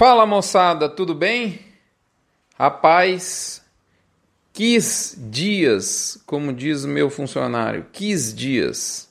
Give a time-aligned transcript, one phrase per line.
[0.00, 1.60] Fala moçada, tudo bem?
[2.58, 3.62] Rapaz,
[4.50, 9.10] quis dias, como diz o meu funcionário, quis dias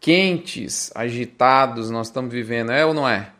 [0.00, 3.30] quentes, agitados nós estamos vivendo, é ou não é?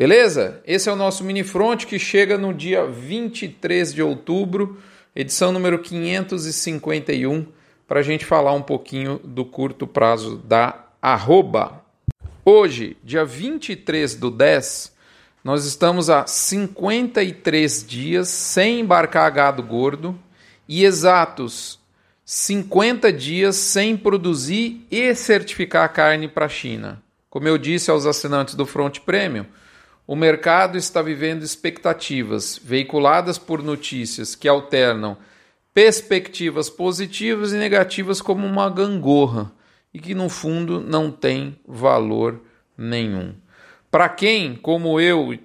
[0.00, 0.62] Beleza?
[0.66, 4.80] Esse é o nosso mini front que chega no dia 23 de outubro,
[5.14, 7.44] edição número 551,
[7.86, 11.84] para a gente falar um pouquinho do curto prazo da arroba.
[12.42, 14.90] Hoje, dia 23 do 10,
[15.44, 20.18] nós estamos há 53 dias sem embarcar gado gordo
[20.66, 21.78] e exatos
[22.24, 27.02] 50 dias sem produzir e certificar carne para a China.
[27.28, 29.44] Como eu disse aos assinantes do Front Premium,
[30.10, 35.16] o mercado está vivendo expectativas veiculadas por notícias que alternam
[35.72, 39.52] perspectivas positivas e negativas como uma gangorra
[39.94, 42.40] e que no fundo não tem valor
[42.76, 43.34] nenhum.
[43.88, 45.38] Para quem, como eu,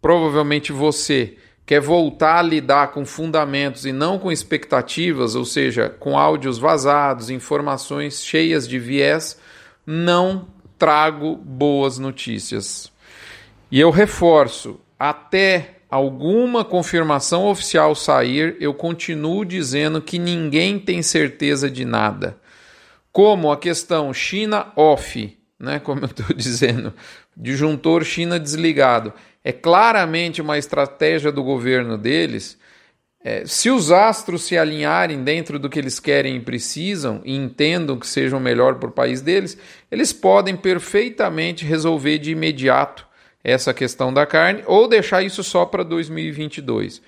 [0.00, 6.16] provavelmente você, quer voltar a lidar com fundamentos e não com expectativas, ou seja, com
[6.16, 9.36] áudios vazados, informações cheias de viés,
[9.84, 10.46] não
[10.78, 12.94] trago boas notícias.
[13.70, 21.70] E eu reforço, até alguma confirmação oficial sair, eu continuo dizendo que ninguém tem certeza
[21.70, 22.36] de nada.
[23.10, 26.94] Como a questão China off, né, como eu estou dizendo,
[27.36, 32.58] disjuntor China desligado, é claramente uma estratégia do governo deles.
[33.24, 37.98] É, se os astros se alinharem dentro do que eles querem e precisam e entendam
[37.98, 39.58] que seja o melhor para o país deles,
[39.90, 43.05] eles podem perfeitamente resolver de imediato
[43.46, 47.00] essa questão da carne ou deixar isso só para 2022.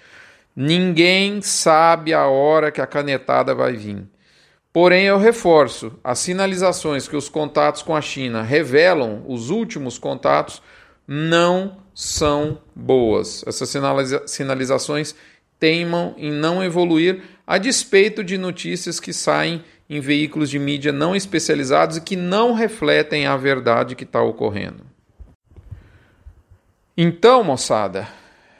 [0.55, 4.05] Ninguém sabe a hora que a canetada vai vir.
[4.73, 10.63] Porém, eu reforço: as sinalizações que os contatos com a China revelam, os últimos contatos,
[11.07, 13.45] não são boas.
[13.45, 15.17] Essas sinaliza sinalizações
[15.59, 21.17] teimam em não evoluir, a despeito de notícias que saem em veículos de mídia não
[21.17, 24.85] especializados e que não refletem a verdade que está ocorrendo.
[27.01, 28.09] Então, moçada,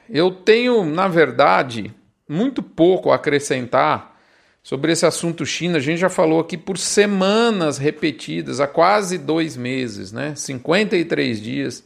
[0.09, 1.93] eu tenho, na verdade,
[2.29, 4.17] muito pouco a acrescentar
[4.63, 5.79] sobre esse assunto China.
[5.79, 10.37] A gente já falou aqui por semanas repetidas, há quase dois meses, né?
[10.37, 11.83] 53 dias,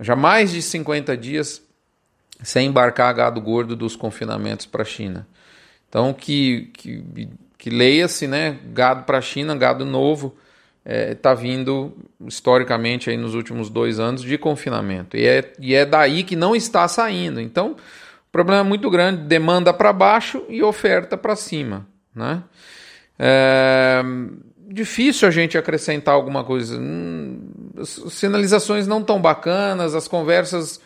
[0.00, 1.62] já mais de 50 dias
[2.42, 5.28] sem embarcar gado gordo dos confinamentos para a China.
[5.88, 8.58] Então, que, que, que leia-se, né?
[8.72, 10.34] Gado para a China, gado novo
[10.84, 11.96] está é, tá vindo
[12.26, 15.16] historicamente aí nos últimos dois anos de confinamento.
[15.16, 17.40] E é, e é daí que não está saindo.
[17.40, 21.86] Então, o problema é muito grande: demanda para baixo e oferta para cima.
[22.14, 22.42] Né?
[23.18, 24.02] É,
[24.68, 26.78] difícil a gente acrescentar alguma coisa.
[26.78, 27.40] Hum,
[28.10, 30.80] sinalizações não tão bacanas, as conversas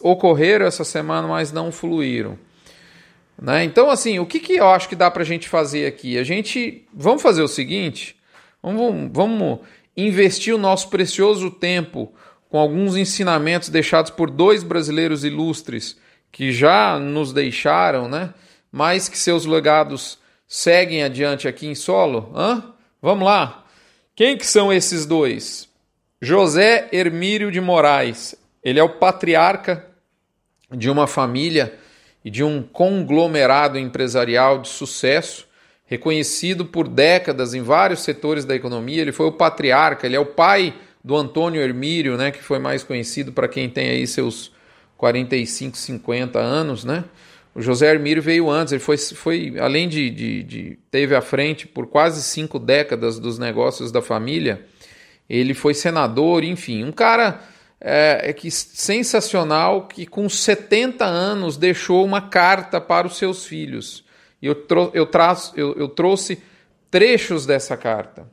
[0.00, 2.36] ocorreram essa semana, mas não fluíram.
[3.40, 3.64] Né?
[3.64, 6.18] Então, assim, o que, que eu acho que dá para a gente fazer aqui?
[6.18, 6.84] A gente.
[6.92, 8.16] Vamos fazer o seguinte
[8.64, 9.58] Vamos, vamos
[9.94, 12.14] investir o nosso precioso tempo
[12.48, 15.98] com alguns ensinamentos deixados por dois brasileiros ilustres
[16.32, 18.32] que já nos deixaram, né?
[18.72, 22.32] Mas que seus legados seguem adiante aqui em solo.
[22.34, 22.72] Hã?
[23.02, 23.66] Vamos lá.
[24.16, 25.68] Quem que são esses dois?
[26.20, 28.34] José Hermírio de Moraes.
[28.62, 29.86] Ele é o patriarca
[30.70, 31.78] de uma família
[32.24, 35.46] e de um conglomerado empresarial de sucesso
[35.94, 39.00] reconhecido por décadas em vários setores da economia.
[39.00, 42.82] Ele foi o patriarca, ele é o pai do Antônio Hermírio, né, que foi mais
[42.82, 44.52] conhecido para quem tem aí seus
[44.96, 47.04] 45, 50 anos, né?
[47.54, 51.68] O José Hermírio veio antes, ele foi, foi além de, de, de teve à frente
[51.68, 54.66] por quase cinco décadas dos negócios da família,
[55.30, 57.40] ele foi senador, enfim, um cara
[57.80, 64.03] é, é que sensacional que com 70 anos deixou uma carta para os seus filhos
[64.44, 65.08] e eu, eu,
[65.56, 66.38] eu, eu trouxe
[66.90, 68.28] trechos dessa carta.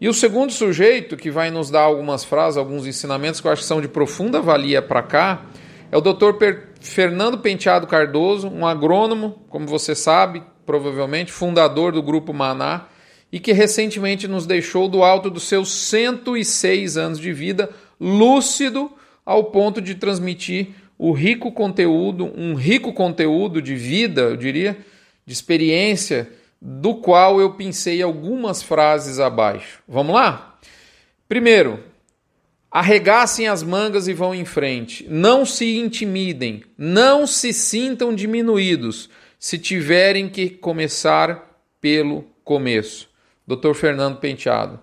[0.00, 3.60] E o segundo sujeito, que vai nos dar algumas frases, alguns ensinamentos que eu acho
[3.60, 5.44] que são de profunda valia para cá,
[5.90, 6.32] é o Dr.
[6.80, 12.86] Fernando Penteado Cardoso, um agrônomo, como você sabe, provavelmente, fundador do Grupo Maná,
[13.30, 17.68] e que recentemente nos deixou do alto dos seus 106 anos de vida,
[18.00, 18.90] lúcido
[19.24, 24.78] ao ponto de transmitir o rico conteúdo, um rico conteúdo de vida, eu diria,
[25.24, 26.30] de experiência,
[26.60, 29.82] do qual eu pensei algumas frases abaixo.
[29.88, 30.58] Vamos lá?
[31.28, 31.82] Primeiro,
[32.72, 35.06] Arregassem as mangas e vão em frente.
[35.06, 43.10] Não se intimidem, não se sintam diminuídos se tiverem que começar pelo começo.
[43.46, 43.74] Dr.
[43.74, 44.80] Fernando Penteado.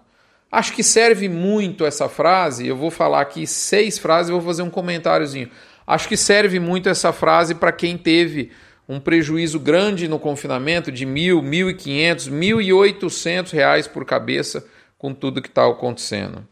[0.51, 2.67] Acho que serve muito essa frase.
[2.67, 5.49] Eu vou falar aqui seis frases e vou fazer um comentáriozinho.
[5.87, 8.51] Acho que serve muito essa frase para quem teve
[8.89, 14.03] um prejuízo grande no confinamento de mil, mil e quinhentos, mil e oitocentos reais por
[14.03, 14.65] cabeça
[14.97, 16.43] com tudo que está acontecendo.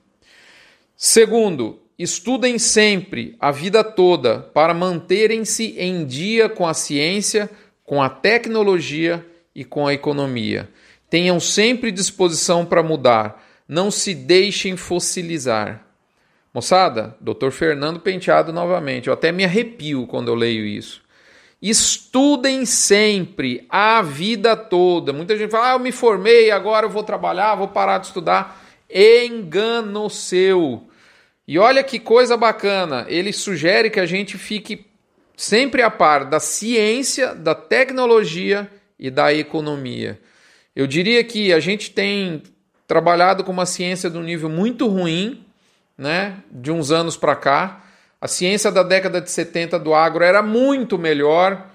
[0.96, 7.50] Segundo, estudem sempre, a vida toda, para manterem-se em dia com a ciência,
[7.84, 9.26] com a tecnologia
[9.56, 10.70] e com a economia.
[11.10, 15.84] Tenham sempre disposição para mudar, não se deixem fossilizar.
[16.54, 17.50] Moçada, Dr.
[17.50, 21.07] Fernando Penteado novamente, eu até me arrepio quando eu leio isso.
[21.62, 25.12] Estudem sempre, a vida toda.
[25.12, 28.64] Muita gente fala, ah, eu me formei, agora eu vou trabalhar, vou parar de estudar.
[28.90, 30.88] Engano seu.
[31.48, 34.86] E olha que coisa bacana, ele sugere que a gente fique
[35.36, 38.70] sempre a par da ciência, da tecnologia
[39.00, 40.20] e da economia.
[40.76, 42.44] Eu diria que a gente tem
[42.88, 45.46] trabalhado com uma ciência de um nível muito ruim,
[45.98, 47.84] né, de uns anos para cá.
[48.28, 51.66] A ciência da década de 70 do agro era muito melhor.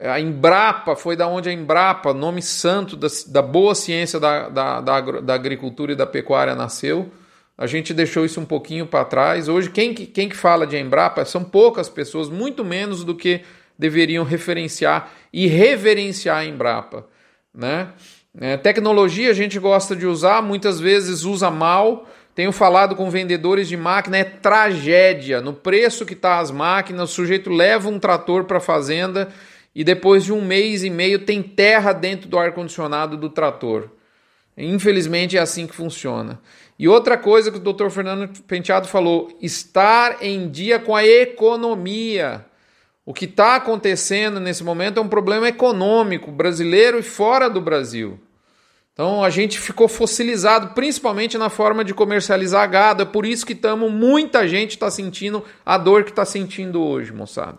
[0.00, 4.80] A Embrapa foi da onde a Embrapa, nome santo da, da boa ciência da, da,
[4.80, 7.10] da, da agricultura e da pecuária, nasceu.
[7.58, 9.48] A gente deixou isso um pouquinho para trás.
[9.48, 13.40] Hoje, quem, quem que fala de Embrapa são poucas pessoas, muito menos do que
[13.76, 17.04] deveriam referenciar e reverenciar a Embrapa.
[17.52, 17.88] Né?
[18.38, 22.06] É, tecnologia a gente gosta de usar, muitas vezes usa mal.
[22.36, 25.40] Tenho falado com vendedores de máquina, é tragédia.
[25.40, 29.30] No preço que está as máquinas, o sujeito leva um trator para a fazenda
[29.74, 33.88] e depois de um mês e meio tem terra dentro do ar-condicionado do trator.
[34.54, 36.38] Infelizmente é assim que funciona.
[36.78, 37.88] E outra coisa que o Dr.
[37.88, 42.44] Fernando Penteado falou: estar em dia com a economia.
[43.06, 48.20] O que está acontecendo nesse momento é um problema econômico brasileiro e fora do Brasil.
[48.96, 53.02] Então a gente ficou fossilizado, principalmente na forma de comercializar gado.
[53.02, 57.12] É por isso que estamos, muita gente está sentindo a dor que está sentindo hoje,
[57.12, 57.58] moçada.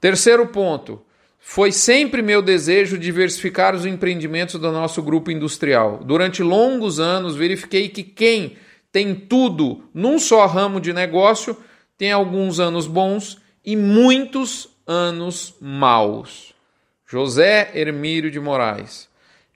[0.00, 1.02] Terceiro ponto.
[1.38, 6.00] Foi sempre meu desejo diversificar os empreendimentos do nosso grupo industrial.
[6.02, 8.56] Durante longos anos, verifiquei que quem
[8.90, 11.54] tem tudo num só ramo de negócio
[11.98, 16.54] tem alguns anos bons e muitos anos maus.
[17.06, 19.07] José Hermírio de Moraes.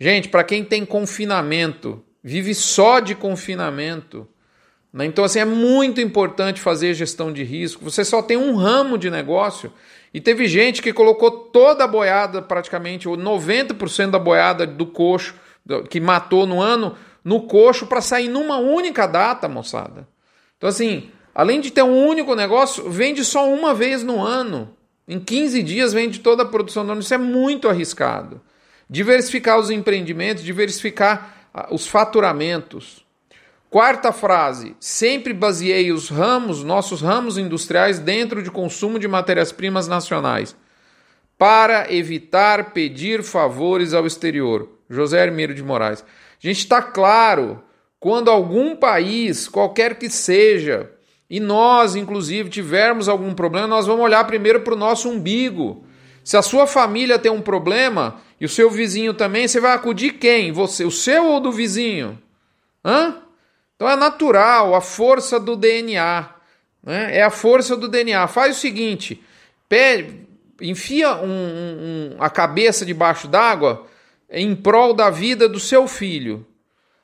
[0.02, 4.26] Gente, para quem tem confinamento, vive só de confinamento,
[4.92, 5.06] né?
[5.06, 7.84] então assim é muito importante fazer gestão de risco.
[7.84, 9.72] Você só tem um ramo de negócio
[10.12, 15.36] e teve gente que colocou toda a boiada, praticamente, ou 90% da boiada do coxo,
[15.88, 20.08] que matou no ano, no coxo para sair numa única data, moçada.
[20.56, 24.76] Então, assim, além de ter um único negócio, vende só uma vez no ano.
[25.06, 27.02] Em 15 dias vende toda a produção do ano.
[27.02, 28.40] Isso é muito arriscado.
[28.92, 33.02] Diversificar os empreendimentos, diversificar ah, os faturamentos.
[33.70, 40.54] Quarta frase: sempre baseei os ramos, nossos ramos industriais, dentro de consumo de matérias-primas nacionais,
[41.38, 44.68] para evitar pedir favores ao exterior.
[44.90, 46.04] José Hermírio de Moraes.
[46.38, 47.64] Gente está claro,
[47.98, 50.90] quando algum país, qualquer que seja,
[51.30, 55.86] e nós, inclusive, tivermos algum problema, nós vamos olhar primeiro para o nosso umbigo.
[56.22, 60.14] Se a sua família tem um problema e o seu vizinho também, você vai acudir
[60.14, 60.50] quem?
[60.50, 62.20] Você, o seu ou do vizinho?
[62.84, 63.22] Hã?
[63.76, 66.28] Então é natural, a força do DNA.
[66.82, 67.18] Né?
[67.18, 68.26] É a força do DNA.
[68.26, 69.22] Faz o seguinte:
[69.68, 70.26] pede,
[70.60, 73.86] enfia um, um, a cabeça debaixo d'água
[74.28, 76.44] em prol da vida do seu filho.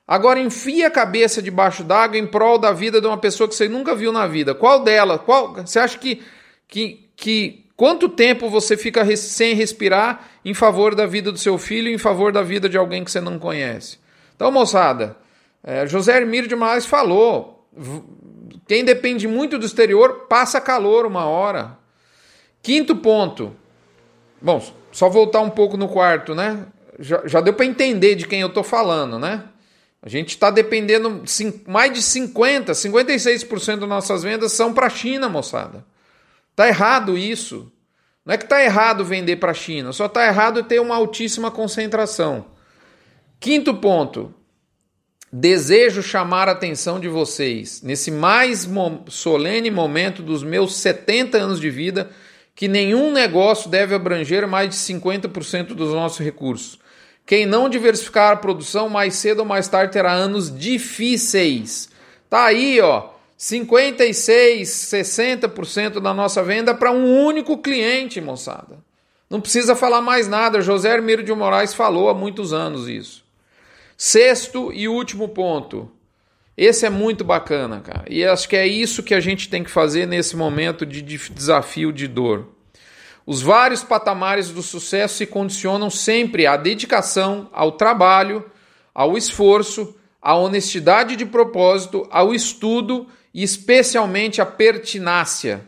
[0.09, 3.69] Agora enfia a cabeça debaixo d'água em prol da vida de uma pessoa que você
[3.69, 4.57] nunca viu na vida.
[4.57, 5.21] Qual dela?
[5.21, 5.55] Qual?
[5.55, 6.21] Você acha que,
[6.67, 11.89] que, que quanto tempo você fica sem respirar em favor da vida do seu filho,
[11.89, 13.99] em favor da vida de alguém que você não conhece?
[14.35, 15.17] Então, moçada,
[15.63, 17.65] é, José Hermírio de Moraes falou:
[18.67, 21.79] quem depende muito do exterior passa calor uma hora.
[22.61, 23.55] Quinto ponto.
[24.43, 26.67] Bom, só voltar um pouco no quarto, né?
[26.99, 29.45] Já, já deu para entender de quem eu estou falando, né?
[30.03, 31.23] A gente está dependendo,
[31.67, 35.85] mais de 50%, 56% das nossas vendas são para a China, moçada.
[36.59, 37.71] Tá errado isso.
[38.27, 41.53] Não é que tá errado vender para a China, só tá errado ter uma altíssima
[41.53, 42.47] concentração.
[43.39, 44.35] Quinto ponto,
[45.31, 48.67] Desejo chamar a atenção de vocês nesse mais
[49.07, 52.11] solene momento dos meus 70 anos de vida
[52.57, 56.81] que nenhum negócio deve abranger mais de 50% dos nossos recursos.
[57.25, 61.89] Quem não diversificar a produção mais cedo ou mais tarde terá anos difíceis.
[62.29, 63.17] Tá aí, ó.
[63.39, 68.79] 56, 60% da nossa venda para um único cliente, moçada.
[69.31, 70.61] Não precisa falar mais nada.
[70.61, 73.25] José Hermílio de Moraes falou há muitos anos isso.
[73.97, 75.89] Sexto e último ponto.
[76.57, 78.05] Esse é muito bacana, cara.
[78.11, 81.93] E acho que é isso que a gente tem que fazer nesse momento de desafio
[81.93, 82.49] de dor.
[83.25, 88.45] Os vários patamares do sucesso se condicionam sempre à dedicação, ao trabalho,
[88.93, 95.63] ao esforço, à honestidade de propósito, ao estudo e especialmente à pertinácia.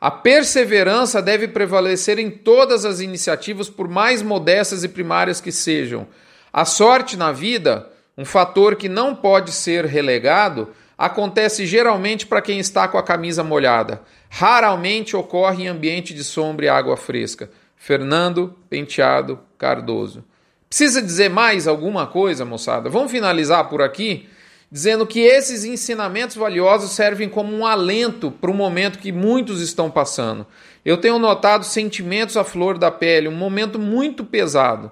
[0.00, 6.06] A perseverança deve prevalecer em todas as iniciativas, por mais modestas e primárias que sejam.
[6.52, 12.58] A sorte na vida, um fator que não pode ser relegado, acontece geralmente para quem
[12.58, 14.02] está com a camisa molhada.
[14.28, 17.50] Raramente ocorre em ambiente de sombra e água fresca.
[17.76, 20.24] Fernando Penteado Cardoso.
[20.68, 22.88] Precisa dizer mais alguma coisa, moçada?
[22.88, 24.28] Vamos finalizar por aqui
[24.74, 29.88] dizendo que esses ensinamentos valiosos servem como um alento para o momento que muitos estão
[29.88, 30.44] passando.
[30.84, 34.90] Eu tenho notado sentimentos à flor da pele, um momento muito pesado.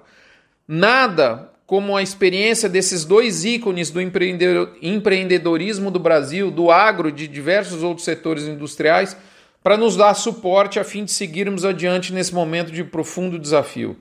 [0.65, 7.83] Nada como a experiência desses dois ícones do empreendedorismo do Brasil, do agro, de diversos
[7.83, 9.17] outros setores industriais,
[9.61, 13.97] para nos dar suporte a fim de seguirmos adiante nesse momento de profundo desafio.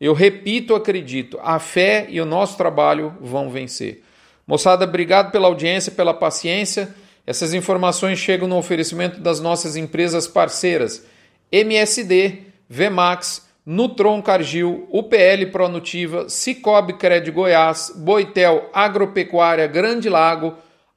[0.00, 4.05] Eu repito, acredito, a fé e o nosso trabalho vão vencer.
[4.46, 6.94] Moçada, obrigado pela audiência, pela paciência.
[7.26, 11.04] Essas informações chegam no oferecimento das nossas empresas parceiras
[11.50, 20.54] MSD, Vmax, Nutron Cargill, UPL Pronutiva, Cicobi Cred Goiás, Boitel Agropecuária Grande Lago,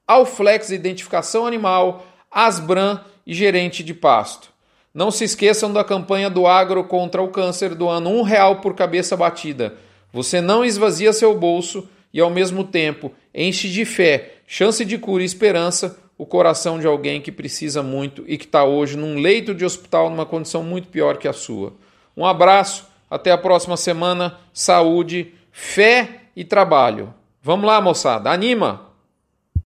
[0.08, 4.50] Alflex Identificação Animal, Asbran e Gerente de Pasto.
[4.94, 8.75] Não se esqueçam da campanha do agro contra o câncer do ano um real por
[8.75, 9.75] cabeça batida.
[10.12, 15.24] Você não esvazia seu bolso e ao mesmo tempo enche de fé, chance de cura
[15.24, 19.56] e esperança o coração de alguém que precisa muito e que está hoje num leito
[19.56, 21.74] de hospital numa condição muito pior que a sua.
[22.16, 24.38] Um abraço, até a próxima semana.
[24.51, 27.13] Saúde, fé e trabalho.
[27.42, 28.88] Vamos lá, moçada, anima!